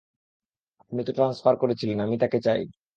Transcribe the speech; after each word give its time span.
আপনি 0.81 1.01
তো 1.05 1.11
ট্রান্সফার 1.13 1.53
করেছিলেন 1.57 1.97
আমি 2.01 2.15
তাকে 2.23 2.37
চাই। 2.45 2.61